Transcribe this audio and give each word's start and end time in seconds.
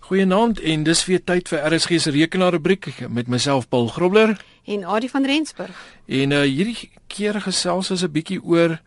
Goeienaand 0.00 0.60
en 0.60 0.82
dis 0.82 1.04
weer 1.04 1.24
tyd 1.24 1.48
vir 1.48 1.74
RSG 1.74 2.00
se 2.00 2.10
rekenaarrubriek 2.10 3.08
met 3.08 3.26
myself 3.26 3.68
Paul 3.68 3.88
Grobler 3.88 4.36
en 4.64 4.84
Adie 4.84 5.10
van 5.10 5.26
Rensburg. 5.26 5.86
En 6.06 6.30
uh, 6.30 6.40
hierdie 6.40 6.90
keer 7.06 7.40
gesels 7.40 7.90
ons 7.90 8.02
'n 8.02 8.12
bietjie 8.12 8.42
oor 8.42 8.80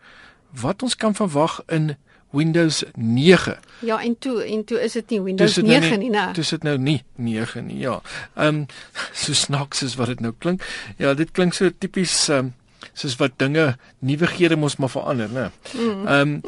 wat 0.60 0.82
ons 0.82 0.96
kan 0.96 1.14
verwag 1.14 1.62
in 1.68 1.96
Windows 2.30 2.84
9. 2.94 3.58
Ja, 3.78 4.02
en 4.02 4.18
toe 4.18 4.44
en 4.44 4.64
toe 4.64 4.80
is 4.80 4.92
dit 4.92 5.10
nie 5.10 5.20
Windows 5.20 5.56
9 5.56 5.88
nou 5.88 5.98
nie, 5.98 6.10
nee. 6.10 6.32
Dis 6.32 6.48
dit 6.48 6.62
nou 6.62 6.78
nie 6.78 7.02
9 7.14 7.66
nie. 7.66 7.78
Ja. 7.78 8.00
Ehm 8.34 8.46
um, 8.54 8.66
so 9.22 9.32
snaaks 9.32 9.82
is 9.82 9.94
wat 9.94 10.06
dit 10.06 10.20
nou 10.20 10.32
klink. 10.38 10.62
Ja, 10.96 11.14
dit 11.14 11.30
klink 11.30 11.54
so 11.54 11.70
tipies 11.78 12.28
ehm 12.28 12.38
um, 12.38 12.54
soos 12.92 13.16
wat 13.16 13.36
dinge 13.36 13.76
nuwighede 13.98 14.56
mos 14.56 14.76
maar 14.76 14.90
verander, 14.90 15.28
né? 15.30 15.50
Mm. 15.74 16.06
Ehm 16.06 16.20
um, 16.20 16.40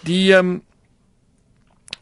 die 0.00 0.32
ehm 0.32 0.50
um, 0.50 0.62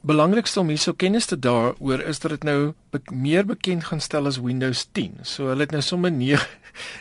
belangrikste 0.05 0.61
om 0.61 0.68
hierso 0.68 0.93
kennis 0.93 1.27
te 1.30 1.39
daaroor 1.39 2.02
is 2.05 2.20
dat 2.20 2.34
dit 2.37 2.45
nou 2.45 2.59
be 2.93 3.00
meer 3.12 3.47
bekend 3.48 3.87
gaan 3.88 4.01
stel 4.01 4.29
as 4.29 4.41
Windows 4.42 4.84
10. 4.92 5.23
So 5.23 5.48
hulle 5.52 5.65
het 5.65 5.73
nou 5.73 5.83
sommer 5.83 6.12
9 6.12 6.46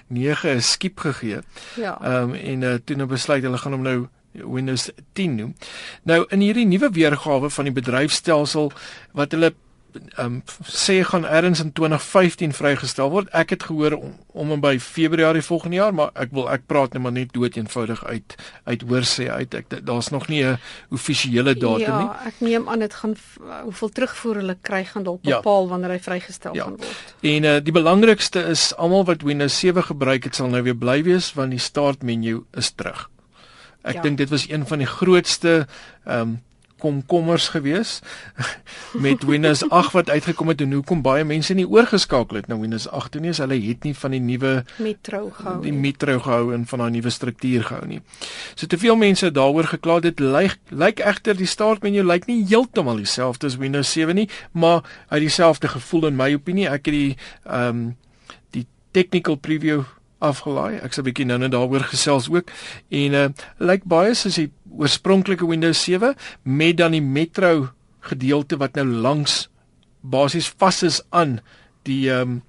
9 0.07 0.61
skiep 0.73 1.03
gegee. 1.03 1.41
Ja. 1.75 1.97
Ehm 2.01 2.31
um, 2.31 2.35
en 2.35 2.61
uh, 2.61 2.75
toe 2.83 2.95
nou 2.95 3.07
besluit 3.11 3.43
hulle 3.43 3.57
gaan 3.57 3.75
hom 3.77 3.87
nou 3.87 3.97
Windows 4.33 4.89
10 5.13 5.35
noem. 5.35 5.55
Nou 6.03 6.23
in 6.29 6.41
hierdie 6.41 6.65
nuwe 6.65 6.89
weergawe 6.93 7.49
van 7.49 7.69
die 7.69 7.75
bedryfstelsel 7.75 8.71
wat 9.13 9.35
hulle 9.35 9.53
um 10.17 10.41
sê 10.65 11.03
gaan 11.03 11.25
erns 11.25 11.59
in 11.63 11.71
2015 11.71 12.53
vrygestel 12.53 13.09
word. 13.09 13.29
Ek 13.31 13.49
het 13.49 13.63
gehoor 13.63 13.97
om 13.99 14.13
om 14.33 14.61
by 14.61 14.79
Februarie 14.79 15.41
volgende 15.41 15.75
jaar, 15.75 15.93
maar 15.93 16.09
ek 16.13 16.31
wil 16.33 16.49
ek 16.49 16.65
praat 16.65 16.93
net 16.93 17.01
maar 17.01 17.11
net 17.11 17.33
dood 17.33 17.55
eenvoudig 17.55 18.05
uit 18.05 18.35
uit 18.63 18.81
hoor 18.81 19.05
sê 19.07 19.29
uit. 19.29 19.53
Ek 19.53 19.69
daar's 19.85 20.09
nog 20.09 20.27
nie 20.27 20.43
'n 20.43 20.57
amptelike 21.53 21.59
datum 21.59 21.79
ja, 21.79 21.99
nie. 21.99 22.07
Ja, 22.07 22.27
ek 22.27 22.39
neem 22.39 22.69
aan 22.69 22.79
dit 22.79 22.93
gaan 22.93 23.15
hoeveel 23.63 23.89
terugvoer 23.89 24.41
hulle 24.41 24.57
kry 24.61 24.83
gaan 24.85 25.03
dalk 25.03 25.19
ja. 25.23 25.39
bepaal 25.39 25.63
ja. 25.63 25.69
wanneer 25.69 25.95
hy 25.95 25.99
vrygestel 25.99 26.55
ja. 26.55 26.63
gaan 26.63 26.77
word. 26.77 27.15
En 27.21 27.43
uh, 27.43 27.57
die 27.63 27.75
belangrikste 27.75 28.43
is 28.53 28.71
almal 28.75 29.05
wat 29.05 29.21
Windows 29.21 29.59
7 29.59 29.83
gebruik 29.83 30.23
het 30.23 30.35
sal 30.35 30.49
nou 30.53 30.63
weer 30.63 30.77
bly 30.77 31.03
wees 31.03 31.33
want 31.37 31.51
die 31.51 31.61
startmenu 31.61 32.43
is 32.57 32.71
terug. 32.71 33.09
Ek 33.83 33.99
ja. 33.99 34.01
dink 34.01 34.17
dit 34.17 34.29
was 34.31 34.47
een 34.49 34.65
van 34.67 34.83
die 34.83 34.89
grootste 34.89 35.67
um 36.05 36.41
komkommers 36.83 37.49
gewees 37.55 37.99
met 39.05 39.23
Windows 39.23 39.63
8 39.69 39.95
wat 39.95 40.11
uitgekom 40.11 40.51
het 40.53 40.61
en 40.65 40.75
hoekom 40.77 41.01
baie 41.05 41.23
mense 41.27 41.55
nie 41.55 41.67
oorgeskakel 41.67 42.41
het 42.41 42.51
na 42.51 42.59
Windows 42.59 42.89
8 42.91 43.19
nie, 43.23 43.31
is 43.31 43.41
hulle 43.43 43.59
het 43.63 43.87
nie 43.87 43.95
van 43.97 44.17
die 44.17 44.21
nuwe 44.23 44.53
Metro 44.83 45.29
gehou 45.37 45.57
die 45.63 45.73
Metro 45.73 46.19
gehou 46.19 46.53
en 46.53 46.65
van 46.69 46.83
daai 46.83 46.91
nuwe 46.97 47.11
struktuur 47.13 47.67
gehou 47.69 47.87
nie. 47.87 48.01
So 48.55 48.67
te 48.67 48.79
veel 48.79 48.99
mense 48.99 49.31
daaroor 49.31 49.69
gekla 49.73 49.99
dit 50.03 50.19
lyk 50.19 50.59
lyk 50.69 51.01
egter 51.03 51.37
die 51.39 51.49
startmenu 51.49 52.03
lyk 52.05 52.27
nie 52.29 52.41
heeltemal 52.49 53.01
dieselfde 53.01 53.47
as 53.49 53.59
Windows 53.61 53.91
7 53.95 54.15
nie, 54.17 54.29
maar 54.51 54.83
hy 55.09 55.19
het 55.19 55.27
dieselfde 55.27 55.71
gevoel 55.75 56.09
in 56.11 56.19
my 56.19 56.33
opinie. 56.35 56.69
Ek 56.69 56.87
het 56.89 56.95
die 56.95 57.11
ehm 57.43 57.69
um, 57.69 57.83
die 58.53 58.65
technical 58.93 59.35
preview 59.41 59.83
afgelaai. 60.23 60.79
Ek 60.85 60.95
sal 60.95 61.05
bietjie 61.07 61.27
nou-nou 61.29 61.51
daaroor 61.53 61.87
gesels 61.91 62.29
ook. 62.31 62.51
En 62.89 63.19
uh 63.19 63.27
lyk 63.59 63.85
baie 63.89 64.15
soos 64.17 64.39
die 64.39 64.49
oorspronklike 64.73 65.47
Windows 65.47 65.83
7 65.85 66.15
met 66.43 66.79
dan 66.81 66.95
die 66.95 67.03
Metro 67.03 67.69
gedeelte 68.03 68.57
wat 68.59 68.79
nou 68.79 68.87
langs 69.05 69.47
basies 70.01 70.49
vas 70.59 70.83
is 70.83 71.01
aan 71.11 71.39
die 71.87 72.09
ehm 72.11 72.39
um, 72.39 72.41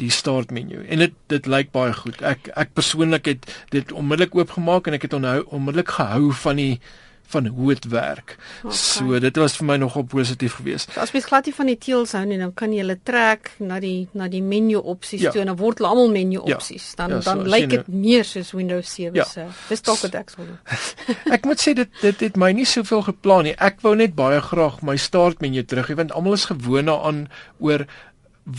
die 0.00 0.10
start 0.10 0.50
menu. 0.50 0.80
En 0.88 1.02
dit 1.04 1.12
dit 1.28 1.46
lyk 1.46 1.72
baie 1.76 1.92
goed. 1.92 2.22
Ek 2.24 2.48
ek 2.56 2.72
persoonlik 2.76 3.28
het 3.28 3.48
dit 3.74 3.92
onmiddellik 3.92 4.34
oopgemaak 4.38 4.88
en 4.88 4.96
ek 4.96 5.08
het 5.08 5.16
onhou 5.18 5.42
onmiddellik 5.58 5.92
gehou 5.98 6.32
van 6.44 6.56
die 6.56 6.80
van 7.30 7.46
hoe 7.46 7.74
dit 7.74 7.88
werk. 7.92 8.36
Okay. 8.62 8.76
So 8.76 9.20
dit 9.22 9.36
was 9.40 9.56
vir 9.60 9.66
my 9.68 9.76
nogal 9.80 10.06
positief 10.10 10.58
geweest. 10.58 10.92
So, 10.92 11.00
as 11.00 11.12
mens 11.14 11.28
glad 11.30 11.48
nie 11.48 11.54
van 11.54 11.70
die 11.70 11.78
teels 11.78 12.14
hou 12.18 12.24
nie, 12.26 12.38
dan 12.40 12.52
kan 12.56 12.74
jy 12.74 12.82
hulle 12.82 12.98
trek 13.06 13.52
na 13.58 13.80
die 13.82 14.08
na 14.18 14.28
die 14.32 14.42
menu 14.42 14.80
opsies 14.80 15.26
ja. 15.26 15.34
toe 15.34 15.44
en 15.44 15.52
dan 15.52 15.58
word 15.60 15.80
hulle 15.80 15.90
almal 15.92 16.12
menu 16.14 16.40
ja. 16.40 16.56
opsies. 16.56 16.90
Dan 16.98 17.16
ja, 17.16 17.22
so, 17.22 17.30
dan 17.30 17.50
lyk 17.50 17.68
dit 17.70 17.88
nou... 17.88 18.02
meer 18.06 18.26
soos 18.28 18.52
Windows 18.56 18.94
7 18.94 19.14
ja. 19.18 19.26
se. 19.28 19.46
Dis 19.70 19.84
dalk 19.86 20.02
wat 20.06 20.18
ek 20.22 20.34
sou 20.34 20.46
doen. 20.46 20.58
ek 21.36 21.48
moet 21.48 21.62
sê 21.62 21.74
dit 21.78 22.02
dit 22.02 22.26
het 22.28 22.38
my 22.40 22.52
nie 22.56 22.68
soveel 22.68 23.04
geplan 23.10 23.48
nie. 23.50 23.56
Ek 23.58 23.82
wou 23.86 23.94
net 23.98 24.16
baie 24.18 24.42
graag 24.44 24.80
my 24.86 24.98
start 25.00 25.42
menu 25.44 25.64
terug 25.64 25.90
hê 25.92 25.98
want 26.02 26.14
almal 26.16 26.38
is 26.38 26.48
gewoond 26.50 26.90
daaraan 26.90 27.26
oor 27.58 27.86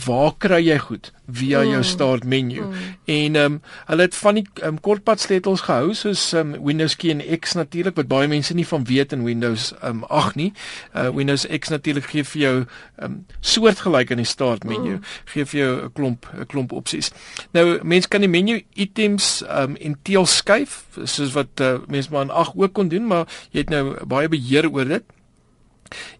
waar 0.04 0.32
kry 0.38 0.60
jy 0.64 0.78
goed 0.78 1.10
via 1.32 1.62
mm. 1.62 1.70
jou 1.72 1.82
start 1.84 2.24
menu 2.24 2.60
mm. 2.60 2.72
en 3.04 3.36
ehm 3.36 3.52
um, 3.52 3.60
hulle 3.86 4.06
het 4.06 4.16
van 4.16 4.38
die 4.38 4.44
um, 4.66 4.80
kortpad 4.80 5.20
sleutels 5.20 5.64
gehou 5.66 5.94
soos 5.94 6.22
um, 6.38 6.54
Windows 6.64 6.96
key 6.96 7.12
en 7.14 7.22
X 7.38 7.54
natuurlik 7.58 7.96
wat 8.00 8.08
baie 8.10 8.28
mense 8.28 8.54
nie 8.54 8.66
van 8.68 8.84
weet 8.88 9.12
in 9.12 9.24
Windows 9.24 9.72
um, 9.82 10.02
8 10.08 10.36
nie 10.40 10.50
uh, 10.94 11.08
Windows 11.14 11.46
X 11.46 11.72
natuurlik 11.72 12.08
gee 12.10 12.24
vir 12.24 12.42
jou 12.42 12.54
um, 13.02 13.18
soortgelyk 13.40 14.12
aan 14.12 14.22
die 14.22 14.28
start 14.28 14.64
menu 14.68 14.96
mm. 14.96 15.08
gee 15.34 15.48
vir 15.52 15.60
jou 15.60 15.72
'n 15.84 15.92
klomp 15.92 16.28
'n 16.34 16.46
klomp 16.46 16.72
opsies 16.72 17.12
nou 17.52 17.78
mense 17.82 18.08
kan 18.08 18.20
die 18.20 18.32
menu 18.32 18.62
items 18.74 19.42
um, 19.48 19.76
en 19.76 19.98
teel 20.02 20.26
skuif 20.26 20.84
soos 21.04 21.32
wat 21.38 21.60
uh, 21.60 21.78
mense 21.88 22.12
maar 22.12 22.28
in 22.28 22.36
8 22.44 22.56
ook 22.56 22.72
kon 22.72 22.88
doen 22.88 23.06
maar 23.06 23.26
jy 23.50 23.66
het 23.66 23.70
nou 23.70 23.96
baie 24.06 24.28
beheer 24.28 24.70
oor 24.70 24.84
dit 24.84 25.04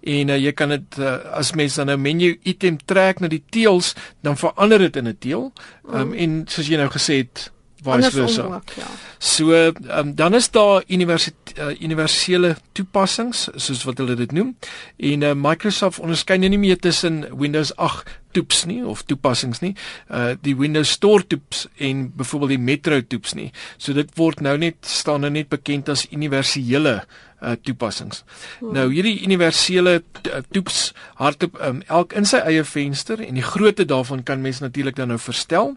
en 0.01 0.29
uh, 0.29 0.39
jy 0.39 0.53
kan 0.53 0.69
dit 0.69 0.99
uh, 0.99 1.19
as 1.39 1.53
mens 1.53 1.75
dan 1.75 1.87
'n 1.87 1.95
nou 1.95 1.99
menu 1.99 2.39
item 2.43 2.79
trek 2.85 3.21
na 3.21 3.29
die 3.29 3.43
teels 3.51 3.95
dan 4.23 4.37
verander 4.37 4.79
dit 4.79 4.97
in 4.97 5.09
'n 5.09 5.19
teel 5.19 5.53
um, 5.89 6.09
mm. 6.09 6.15
en 6.15 6.45
soos 6.49 6.69
jy 6.69 6.77
nou 6.77 6.91
gesê 6.91 7.25
het 7.25 7.51
vice 7.83 8.11
versa. 8.11 8.43
Ook, 8.43 8.75
ja. 8.77 8.89
So 9.19 9.53
um, 9.53 10.15
dan 10.15 10.35
is 10.35 10.51
daar 10.51 10.83
uh, 10.89 11.81
universele 11.81 12.57
toepassings 12.73 13.49
soos 13.55 13.85
wat 13.85 14.01
hulle 14.03 14.17
dit 14.19 14.33
noem 14.33 14.55
en 14.97 15.23
uh, 15.23 15.33
Microsoft 15.37 16.01
onderskei 16.03 16.39
nou 16.39 16.51
nie 16.53 16.59
meer 16.59 16.79
tussen 16.79 17.25
Windows 17.39 17.75
8 17.77 18.09
toeps 18.33 18.65
nie 18.69 18.81
of 18.89 19.05
toepassings 19.07 19.61
nie 19.63 19.75
uh 20.11 20.33
die 20.43 20.55
Windows 20.57 20.91
Store 20.97 21.27
toeps 21.27 21.67
en 21.77 22.09
byvoorbeeld 22.17 22.55
die 22.57 22.65
Metro 22.71 23.01
toeps 23.01 23.37
nie. 23.39 23.51
So 23.77 23.93
dit 23.97 24.11
word 24.19 24.41
nou 24.45 24.57
net 24.59 24.81
staan 24.89 25.23
nou 25.25 25.31
net 25.33 25.53
bekend 25.53 25.93
as 25.93 26.07
universele 26.11 27.03
uh 27.43 27.55
toepassings. 27.63 28.25
Hmm. 28.59 28.73
Nou 28.79 28.89
hierdie 28.93 29.19
universele 29.27 30.01
toeps 30.51 30.93
hardop 31.21 31.59
um, 31.61 31.83
elk 31.89 32.17
in 32.19 32.29
sy 32.29 32.43
eie 32.47 32.65
venster 32.65 33.23
en 33.23 33.39
die 33.39 33.47
grootte 33.47 33.87
daarvan 33.89 34.23
kan 34.27 34.43
mens 34.43 34.63
natuurlik 34.65 34.97
dan 34.99 35.13
nou 35.13 35.21
verstel. 35.21 35.77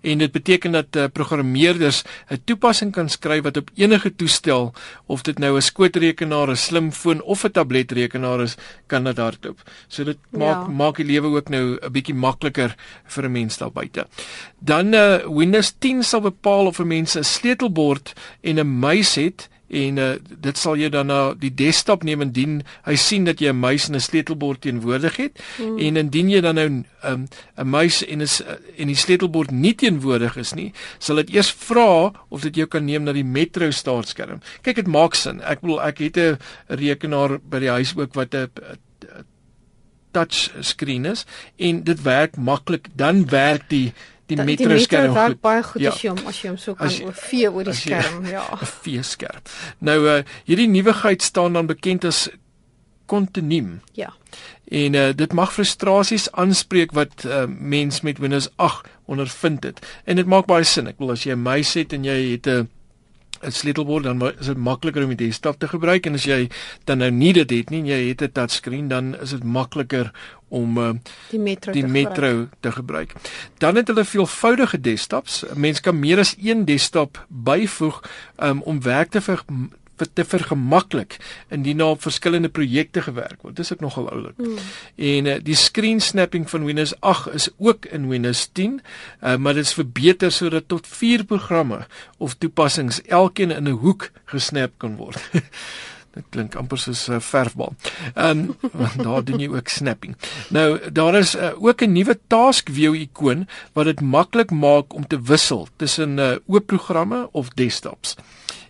En 0.00 0.18
dit 0.18 0.32
beteken 0.32 0.72
dat 0.72 0.96
uh, 0.96 1.04
programmeerders 1.12 2.02
'n 2.28 2.40
toepassing 2.44 2.92
kan 2.92 3.08
skryf 3.08 3.42
wat 3.42 3.56
op 3.56 3.70
enige 3.74 4.14
toestel 4.14 4.72
of 5.06 5.22
dit 5.22 5.38
nou 5.38 5.56
'n 5.56 5.62
skootrekenaar, 5.62 6.50
'n 6.50 6.56
slimfoon 6.56 7.22
of 7.22 7.44
'n 7.44 7.50
tabletrekenaar 7.50 8.40
is, 8.40 8.56
kan 8.86 9.04
dit 9.04 9.16
hardloop. 9.16 9.62
So 9.88 10.04
dit 10.04 10.18
maak 10.30 10.66
ja. 10.66 10.72
maak 10.72 10.96
die 10.96 11.06
lewe 11.06 11.36
ook 11.36 11.48
nou 11.48 11.78
'n 11.80 11.92
bietjie 11.92 12.14
makliker 12.14 12.74
vir 13.04 13.24
'n 13.24 13.32
mens 13.32 13.58
daar 13.58 13.72
buite. 13.72 14.06
Dan 14.58 14.94
uh, 14.94 15.26
Windows 15.26 15.74
10 15.78 16.02
sal 16.02 16.20
bepaal 16.20 16.66
of 16.66 16.78
'n 16.78 16.86
mens 16.86 17.16
'n 17.16 17.24
sleutelbord 17.24 18.12
en 18.40 18.58
'n 18.58 18.78
muis 18.78 19.14
het 19.14 19.48
en 19.72 19.98
uh, 19.98 20.08
dit 20.44 20.58
sal 20.58 20.76
jy 20.80 20.90
dan 20.92 21.08
na 21.08 21.20
die 21.38 21.52
desktop 21.56 22.04
neem 22.04 22.24
indien 22.24 22.60
hy 22.86 22.96
sien 23.00 23.24
dat 23.24 23.40
jy 23.40 23.52
'n 23.52 23.60
muis 23.60 23.88
en 23.88 23.96
'n 23.96 24.00
sleutelbord 24.00 24.60
teenwoordig 24.60 25.16
het. 25.16 25.40
Mm. 25.58 25.78
en 25.78 25.96
indien 25.96 26.30
jy 26.30 26.40
dan 26.40 26.54
nou 26.54 26.68
'n 26.68 26.84
um, 27.04 27.26
'n 27.56 27.68
muis 27.68 28.04
en 28.04 28.22
'n 28.22 28.28
en 28.76 28.86
die 28.86 28.96
sleutelbord 28.96 29.50
nie 29.50 29.74
teenwoordig 29.74 30.36
is 30.36 30.54
nie 30.54 30.72
sal 30.98 31.16
dit 31.16 31.34
eers 31.34 31.50
vra 31.50 32.12
of 32.28 32.42
dit 32.42 32.56
jou 32.56 32.66
kan 32.66 32.84
neem 32.84 33.04
na 33.04 33.12
die 33.12 33.24
Metro 33.24 33.70
startskerm 33.70 34.40
kyk 34.62 34.76
dit 34.76 34.86
maak 34.86 35.14
sin. 35.14 35.40
Ek 35.40 35.60
bedoel 35.60 35.82
ek 35.82 35.98
het 35.98 36.16
'n 36.16 36.38
rekenaar 36.68 37.38
by 37.38 37.58
die 37.58 37.70
huis 37.70 37.96
ook 37.96 38.14
wat 38.14 38.34
'n 38.34 38.50
touch 40.12 40.52
screen 40.60 41.04
is 41.04 41.24
en 41.56 41.82
dit 41.84 42.02
werk 42.02 42.36
maklik 42.36 42.88
dan 42.94 43.24
werk 43.28 43.68
die 43.68 43.92
die 44.26 44.38
metro 44.44 44.78
skerm 44.78 45.14
goed. 45.16 45.40
baie 45.40 45.62
goed 45.62 45.82
ja. 45.82 45.90
as 45.90 46.02
jy 46.02 46.12
hom 46.12 46.26
as 46.30 46.40
jy 46.42 46.52
hom 46.52 46.58
so 46.60 46.74
kan 46.78 46.90
vee 47.28 47.50
oor 47.50 47.64
die 47.64 47.76
skerm, 47.76 48.24
jy, 48.24 48.36
ja. 48.36 48.46
'n 48.60 48.70
vee 48.84 49.02
skerm. 49.02 49.42
Nou 49.78 49.98
uh 50.06 50.22
hierdie 50.48 50.68
nuwigheid 50.68 51.22
staan 51.22 51.58
dan 51.58 51.66
bekend 51.66 52.04
as 52.04 52.28
kontinuum. 53.06 53.80
Ja. 53.98 54.12
En 54.70 54.94
uh 54.94 55.08
dit 55.12 55.32
mag 55.32 55.52
frustrasies 55.52 56.30
aanspreek 56.32 56.92
wat 56.92 57.24
uh 57.24 57.46
mens 57.48 58.00
met 58.00 58.18
Windows 58.18 58.50
8 58.56 58.88
ondervind 59.04 59.64
het. 59.64 59.82
En 60.04 60.16
dit 60.16 60.26
maak 60.26 60.46
baie 60.46 60.64
sin. 60.64 60.86
Ek 60.86 60.98
wil 60.98 61.10
as 61.16 61.24
jy 61.24 61.34
'n 61.34 61.42
muis 61.42 61.74
het 61.74 61.92
en 61.92 62.04
jy 62.04 62.32
het 62.32 62.46
'n 62.46 62.68
'n 63.42 63.50
sleutelbord 63.50 64.04
dan 64.04 64.22
is 64.38 64.46
dit 64.46 64.56
makliker 64.58 65.02
om 65.02 65.14
die 65.14 65.26
desktop 65.26 65.58
te 65.58 65.68
gebruik 65.68 66.06
en 66.06 66.14
as 66.14 66.26
jy 66.28 66.46
dan 66.86 67.02
nou 67.02 67.10
nie 67.10 67.32
dit 67.32 67.50
het 67.50 67.70
nie 67.74 67.80
en 67.82 67.90
jy 67.90 68.00
het 68.08 68.22
'n 68.22 68.32
touchscreen 68.32 68.88
dan 68.88 69.16
is 69.18 69.30
dit 69.30 69.44
makliker 69.44 70.12
om 70.52 70.78
uh, 70.78 70.90
die 71.30 71.40
metro 71.40 71.72
die 71.72 71.82
te 71.82 71.88
metro 71.88 72.28
gebruik. 72.28 72.56
te 72.60 72.72
gebruik. 72.72 73.12
Dan 73.58 73.76
het 73.80 73.88
hulle 73.88 74.04
veelvoudige 74.04 74.80
desktops. 74.80 75.44
Mens 75.54 75.80
kan 75.80 75.98
meer 75.98 76.20
as 76.20 76.34
een 76.38 76.64
desktop 76.68 77.24
byvoeg 77.28 78.02
um, 78.36 78.60
om 78.62 78.82
werk 78.82 79.10
te 79.10 79.20
ver 79.20 79.44
te 80.12 80.24
vergemaklik 80.24 81.16
indien 81.48 81.78
daar 81.78 81.94
op 81.94 82.02
verskillende 82.02 82.48
projekte 82.48 83.02
gewerk 83.02 83.42
word. 83.42 83.56
Dis 83.56 83.72
ook 83.72 83.80
nogal 83.80 84.08
oulik. 84.10 84.34
Hmm. 84.36 84.56
En 84.96 85.26
uh, 85.30 85.36
die 85.42 85.54
screen 85.54 86.00
snapping 86.00 86.50
van 86.50 86.64
Windows 86.64 86.94
8 87.00 87.34
is 87.34 87.48
ook 87.58 87.86
in 87.86 88.08
Windows 88.08 88.48
10, 88.52 88.80
uh, 89.22 89.36
maar 89.36 89.54
dit 89.54 89.64
is 89.64 89.74
verbeter 89.74 90.32
sodat 90.32 90.66
tot 90.66 90.86
4 90.86 91.24
programme 91.24 91.86
of 92.18 92.34
toepassings 92.34 93.02
elkeen 93.02 93.50
in 93.50 93.68
'n 93.68 93.78
hoek 93.78 94.10
gesnap 94.24 94.72
kan 94.76 94.96
word. 94.96 95.30
Dit 96.12 96.24
klink 96.30 96.54
amper 96.60 96.78
soos 96.78 97.06
'n 97.08 97.12
uh, 97.16 97.20
verfbal. 97.20 97.74
Ehm 98.14 98.52
um, 98.52 98.56
daar 99.06 99.24
doen 99.24 99.40
jy 99.40 99.48
ook 99.48 99.68
snapping. 99.68 100.16
Nou 100.48 100.90
daar 100.92 101.14
is 101.14 101.34
uh, 101.34 101.52
ook 101.56 101.82
'n 101.82 101.92
nuwe 101.92 102.18
task 102.26 102.68
view 102.72 102.94
ikoon 102.94 103.48
wat 103.72 103.84
dit 103.84 104.00
maklik 104.00 104.50
maak 104.50 104.92
om 104.94 105.06
te 105.06 105.20
wissel 105.22 105.68
tussen 105.76 106.18
uh, 106.18 106.36
oop 106.46 106.66
programme 106.66 107.28
of 107.32 107.48
desktops. 107.48 108.16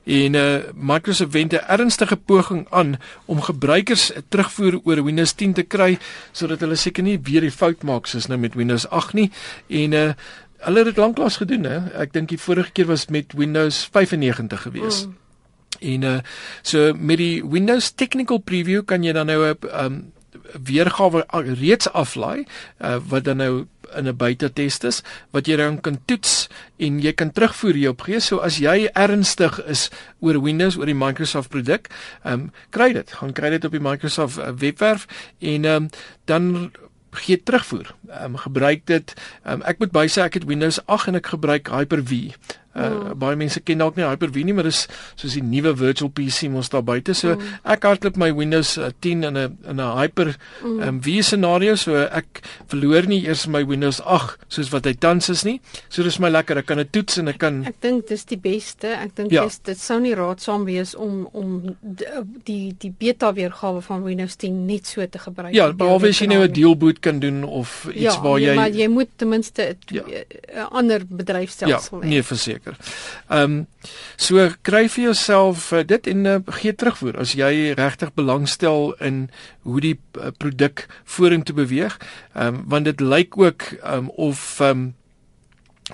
En 0.05 0.35
uh, 0.35 0.57
Microsoft 0.75 1.33
wend 1.33 1.53
'n 1.53 1.67
ernstige 1.67 2.17
poging 2.17 2.67
aan 2.71 2.99
om 3.25 3.41
gebruikers 3.41 4.13
terugvoer 4.29 4.81
oor 4.85 5.05
Windows 5.05 5.33
10 5.33 5.53
te 5.53 5.63
kry 5.63 5.99
sodat 6.33 6.61
hulle 6.61 6.75
seker 6.75 7.03
nie 7.03 7.19
weer 7.23 7.41
die 7.41 7.51
fout 7.51 7.83
maak 7.83 8.07
soos 8.07 8.27
nou 8.27 8.39
met 8.39 8.55
Windows 8.55 8.89
8 8.89 9.13
nie. 9.13 9.31
En 9.67 9.93
uh, 9.93 10.11
hulle 10.57 10.79
het 10.79 10.87
dit 10.87 10.97
lanklaas 10.97 11.37
gedoen 11.37 11.65
hè. 11.65 11.79
Ek 12.03 12.13
dink 12.13 12.29
die 12.29 12.39
vorige 12.39 12.71
keer 12.71 12.87
was 12.87 13.07
met 13.07 13.33
Windows 13.33 13.89
95 13.93 14.63
gewees. 14.63 15.07
Mm. 15.07 15.22
En 15.83 16.09
uh 16.09 16.19
so 16.63 16.93
met 16.95 17.19
die 17.19 17.43
Windows 17.45 17.93
Technical 17.99 18.39
Preview 18.39 18.85
kan 18.85 19.03
jy 19.03 19.13
dan 19.13 19.27
nou 19.27 19.53
'n 19.53 19.57
um 19.85 20.03
weergawe 20.53 21.25
reeds 21.61 21.89
aflaai 21.93 22.45
uh 22.81 22.99
wat 23.09 23.25
dan 23.25 23.37
nou 23.37 23.67
in 23.95 24.09
'n 24.09 24.17
buitetest 24.17 24.85
is 24.85 25.03
wat 25.31 25.47
jy 25.47 25.57
dan 25.57 25.81
kan 25.81 25.99
toets 26.05 26.49
en 26.79 27.01
jy 27.01 27.13
kan 27.13 27.33
terugvoer 27.33 27.75
hierop 27.75 28.01
gee. 28.01 28.21
So 28.21 28.39
as 28.39 28.59
jy 28.59 28.89
ernstig 28.93 29.65
is 29.67 29.91
oor 30.21 30.43
Windows 30.43 30.77
oor 30.77 30.87
die 30.87 30.95
Microsoft 30.95 31.49
produk, 31.49 31.89
um 32.25 32.53
kry 32.71 32.93
dit. 32.93 33.13
Gaan 33.13 33.33
kry 33.33 33.51
dit 33.51 33.65
op 33.65 33.73
die 33.73 33.81
Microsoft 33.81 34.41
webwerf 34.59 35.07
en 35.39 35.65
um 35.65 35.91
dan 36.25 36.73
gee 37.13 37.43
terugvoer. 37.43 37.95
Ehm 38.09 38.25
um, 38.25 38.37
gebruik 38.37 38.87
dit. 38.87 39.15
Ehm 39.43 39.61
um, 39.61 39.63
ek 39.63 39.79
moet 39.79 39.93
bysê 39.93 40.23
ek 40.23 40.35
het 40.35 40.45
Windows 40.49 40.81
8 40.87 41.13
en 41.13 41.21
ek 41.21 41.27
gebruik 41.27 41.69
Hyper-V. 41.69 42.33
Uh, 42.73 42.89
mm. 42.89 43.19
baie 43.21 43.37
mense 43.37 43.61
ken 43.61 43.83
dalk 43.83 43.99
nie 43.99 44.07
Hyper-V 44.07 44.45
nie, 44.49 44.55
maar 44.57 44.65
dis 44.65 44.87
soos 45.21 45.35
die 45.37 45.43
nuwe 45.45 45.75
virtual 45.77 46.09
PC 46.11 46.49
mos 46.53 46.71
daar 46.73 46.85
buite. 46.87 47.15
So 47.15 47.35
mm. 47.35 47.59
ek 47.75 47.85
hardloop 47.85 48.17
my 48.17 48.31
Windows 48.33 48.79
10 48.79 49.25
uh, 49.25 49.29
in 49.29 49.37
'n 49.37 49.59
in 49.69 49.81
'n 49.81 49.99
Hyper-V 49.99 50.65
mm. 50.65 50.81
um, 50.89 51.23
scenario, 51.23 51.75
so 51.77 51.97
ek 51.97 52.41
verloor 52.73 53.09
nie 53.09 53.27
eers 53.27 53.47
my 53.47 53.65
Windows 53.67 54.01
8 54.01 54.39
soos 54.49 54.73
wat 54.73 54.89
hy 54.89 54.95
tans 54.95 55.29
is 55.29 55.45
nie. 55.45 55.61
So 55.89 56.03
dis 56.03 56.19
my 56.19 56.31
lekker, 56.33 56.63
ek 56.63 56.67
kan 56.67 56.81
dit 56.81 56.93
toets 56.93 57.19
en 57.19 57.29
ek 57.29 57.39
kan 57.39 57.61
Ek 57.69 57.81
dink 57.85 58.09
dis 58.09 58.25
die 58.25 58.41
beste. 58.41 58.89
Ek 58.97 59.15
dink 59.17 59.33
ja. 59.33 59.45
dit 59.45 59.79
sou 59.79 60.01
nie 60.01 60.15
raadsaam 60.15 60.65
wees 60.65 60.95
om 60.95 61.29
om 61.33 61.77
die 62.47 62.75
die 62.79 62.93
beta 62.99 63.33
weergawe 63.37 63.83
van 63.83 64.03
Windows 64.03 64.37
10 64.37 64.65
net 64.67 64.87
so 64.87 65.05
te 65.07 65.19
gebruik. 65.19 65.53
Ja, 65.55 65.69
behalwe 65.73 66.09
as 66.09 66.21
jy 66.21 66.27
nou 66.33 66.43
'n 66.45 66.53
deal 66.53 66.77
boot 66.77 67.01
kan 67.01 67.21
doen 67.21 67.45
of 67.45 67.85
iets 67.93 68.17
ja, 68.17 68.21
waar 68.23 68.39
nee, 68.39 68.47
jy 68.47 68.53
Ja, 68.53 68.61
maar 68.61 68.71
jy 68.71 68.89
moet 68.89 69.09
ten 69.17 69.29
minste 69.29 69.77
'n 69.91 70.01
ja. 70.01 70.69
ander 70.71 71.03
bedryfstelsel 71.07 71.99
ja, 71.99 72.03
hê. 72.03 72.09
Ja, 72.09 72.09
nee, 72.09 72.23
verseker. 72.23 72.62
Ehm 72.67 73.43
um, 73.43 73.67
so 74.17 74.49
kry 74.63 74.89
vir 74.89 75.05
jouself 75.05 75.73
uh, 75.73 75.83
dit 75.87 76.07
en 76.07 76.25
uh, 76.27 76.39
gee 76.61 76.75
terugvoer 76.75 77.19
as 77.19 77.35
jy 77.35 77.73
regtig 77.79 78.15
belangstel 78.15 78.95
in 79.01 79.29
hoe 79.63 79.81
die 79.81 79.97
uh, 80.19 80.31
produk 80.39 80.87
vorentoe 81.05 81.57
beweeg. 81.57 81.99
Ehm 82.35 82.55
um, 82.55 82.65
want 82.67 82.85
dit 82.85 83.01
lyk 83.01 83.39
ook 83.39 83.71
um, 83.83 84.11
of 84.17 84.61
ehm 84.61 84.71
um, 84.71 84.91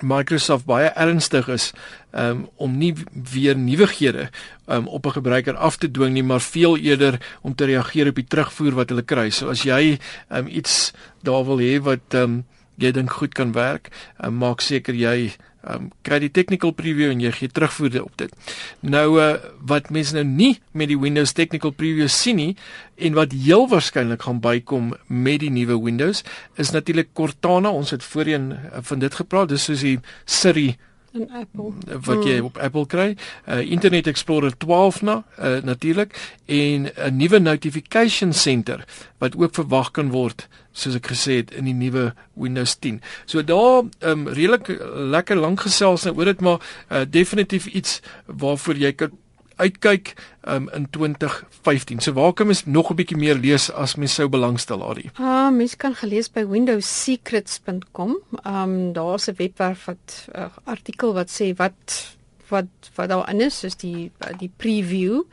Microsoft 0.01 0.65
baie 0.65 0.91
ernstig 0.95 1.47
is 1.49 1.71
um, 2.11 2.45
om 2.55 2.77
nie 2.77 2.93
weer 3.13 3.57
nuwighede 3.57 4.29
um, 4.67 4.87
op 4.87 5.05
'n 5.05 5.11
gebruiker 5.11 5.55
af 5.55 5.77
te 5.77 5.91
dwing 5.91 6.13
nie, 6.13 6.23
maar 6.23 6.41
veel 6.41 6.77
eerder 6.77 7.19
om 7.41 7.55
te 7.55 7.65
reageer 7.65 8.07
op 8.07 8.15
die 8.15 8.27
terugvoer 8.27 8.73
wat 8.73 8.89
hulle 8.89 9.01
kry. 9.01 9.29
So 9.29 9.49
as 9.49 9.63
jy 9.63 9.99
um, 10.29 10.47
iets 10.47 10.93
daar 11.23 11.45
wil 11.45 11.59
hê 11.59 11.81
wat 11.81 12.13
um, 12.13 12.45
jy 12.75 12.91
dink 12.91 13.11
goed 13.11 13.33
kan 13.33 13.51
werk, 13.51 13.89
um, 14.23 14.37
maak 14.37 14.61
seker 14.61 14.93
jy 14.93 15.33
um, 15.67 15.89
kry 16.05 16.19
die 16.23 16.31
technical 16.31 16.73
preview 16.75 17.11
en 17.13 17.23
jy 17.23 17.31
gee 17.35 17.51
terugvoer 17.51 18.01
op 18.03 18.15
dit. 18.21 18.55
Nou 18.81 19.05
uh, 19.19 19.31
wat 19.71 19.89
mense 19.93 20.15
nou 20.15 20.25
nie 20.27 20.59
met 20.71 20.91
die 20.91 20.99
Windows 20.99 21.33
technical 21.37 21.73
preview 21.75 22.07
sien 22.11 22.39
nie 22.39 22.51
en 22.99 23.15
wat 23.17 23.35
heel 23.35 23.67
waarskynlik 23.71 24.25
gaan 24.27 24.41
bykom 24.43 24.93
met 25.07 25.43
die 25.43 25.51
nuwe 25.53 25.79
Windows 25.83 26.23
is 26.59 26.73
natuurlik 26.75 27.13
Cortana. 27.13 27.71
Ons 27.71 27.95
het 27.95 28.03
voorheen 28.03 28.51
uh, 28.53 28.83
van 28.91 28.99
dit 28.99 29.15
gepraat. 29.21 29.51
Dis 29.53 29.69
soos 29.69 29.85
die 29.85 29.97
Siri 30.25 30.73
in 31.13 31.29
Apple 31.31 31.73
wat 32.05 32.23
jy 32.23 32.37
hmm. 32.37 32.49
op 32.49 32.57
Apple 32.57 32.85
kry. 32.85 33.15
Uh 33.45 33.61
Internet 33.71 34.07
Explorer 34.07 34.57
12 34.57 35.01
na 35.01 35.23
uh, 35.39 35.57
natuurlik 35.63 36.15
en 36.45 36.89
'n 36.93 37.15
nuwe 37.17 37.39
notification 37.39 38.33
center 38.33 38.85
wat 39.17 39.37
ook 39.37 39.53
verwag 39.53 39.91
kan 39.91 40.09
word 40.09 40.47
soos 40.71 40.95
ek 40.95 41.07
gesê 41.11 41.41
het 41.41 41.51
in 41.51 41.65
die 41.65 41.73
nuwe 41.73 42.13
Windows 42.33 42.75
10. 42.79 43.01
So 43.25 43.43
daar 43.43 43.83
um 43.99 44.27
redelik 44.27 44.67
lekker 44.95 45.35
lank 45.35 45.59
gesels 45.59 46.03
nou 46.03 46.15
oor 46.15 46.25
dit 46.25 46.41
maar 46.41 46.59
uh, 46.91 47.01
definitief 47.09 47.65
iets 47.65 48.01
waarvoor 48.25 48.75
jy 48.75 48.93
kan 48.93 49.11
uitkyk 49.59 50.13
um, 50.47 50.69
in 50.73 50.87
2015. 50.89 51.99
So 51.99 52.13
waar 52.13 52.33
kan 52.33 52.47
mens 52.47 52.65
nog 52.65 52.89
'n 52.89 52.95
bietjie 52.95 53.17
meer 53.17 53.35
lees 53.35 53.71
as 53.71 53.95
mens 53.95 54.13
sou 54.13 54.29
belangstel 54.29 54.83
Adie? 54.89 55.11
Ah, 55.13 55.23
uh, 55.25 55.51
mens 55.51 55.75
kan 55.75 55.95
gelees 55.95 56.31
by 56.31 56.45
windowsecrets.com. 56.47 58.17
Ehm 58.43 58.63
um, 58.63 58.93
daar's 58.93 59.27
'n 59.27 59.35
webwerf 59.37 59.85
wat 59.85 60.27
'n 60.33 60.39
uh, 60.39 60.45
artikel 60.63 61.13
wat 61.13 61.29
sê 61.29 61.53
wat 61.55 62.15
wat 62.49 62.91
wat 62.95 63.09
daar 63.09 63.29
in 63.29 63.41
is, 63.41 63.63
is 63.63 63.75
die 63.75 64.11
die 64.37 64.51
preview. 64.57 65.23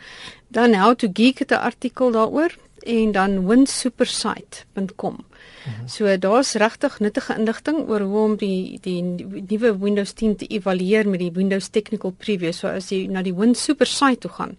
Dan 0.49 0.75
how 0.75 0.94
to 0.94 1.08
geek 1.12 1.38
het 1.38 1.50
'n 1.50 1.64
artikel 1.70 2.11
daaroor 2.11 2.55
en 2.87 3.12
dan 3.12 3.46
winsupersite.com. 3.46 5.25
Mhm. 5.66 5.88
So 5.88 6.16
daar's 6.16 6.54
regtig 6.54 6.98
nuttige 7.00 7.34
inligting 7.34 7.88
oor 7.88 8.00
hoe 8.00 8.22
om 8.22 8.37
die 8.37 8.78
die 8.82 9.02
nuwe 9.02 9.78
Windows 9.78 10.12
10 10.12 10.37
te 10.37 10.46
evalueer 10.46 11.08
met 11.08 11.20
die 11.20 11.32
Windows 11.32 11.69
Technical 11.69 12.10
Preview. 12.10 12.52
So 12.52 12.69
as 12.69 12.90
jy 12.90 13.06
na 13.10 13.22
die 13.22 13.34
Win 13.34 13.54
Super 13.54 13.87
site 13.87 14.19
toe 14.19 14.31
gaan, 14.31 14.56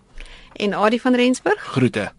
en 0.56 0.74
Adie 0.74 1.00
van 1.00 1.14
Rensburg. 1.14 1.62
Groete. 1.62 2.12